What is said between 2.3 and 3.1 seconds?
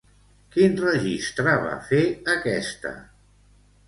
aquesta?